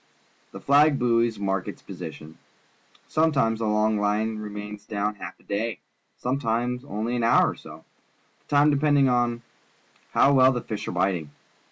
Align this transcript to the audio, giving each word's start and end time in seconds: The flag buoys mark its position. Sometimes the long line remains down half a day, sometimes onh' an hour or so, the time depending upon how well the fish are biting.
The 0.51 0.59
flag 0.59 0.97
buoys 0.97 1.37
mark 1.37 1.67
its 1.67 1.83
position. 1.83 2.39
Sometimes 3.07 3.59
the 3.59 3.67
long 3.67 3.99
line 3.99 4.39
remains 4.39 4.83
down 4.87 5.13
half 5.17 5.39
a 5.39 5.43
day, 5.43 5.77
sometimes 6.17 6.81
onh' 6.83 7.07
an 7.15 7.21
hour 7.23 7.51
or 7.51 7.55
so, 7.55 7.85
the 8.39 8.45
time 8.47 8.71
depending 8.71 9.07
upon 9.07 9.43
how 10.13 10.33
well 10.33 10.51
the 10.53 10.61
fish 10.61 10.87
are 10.87 10.91
biting. 10.91 11.29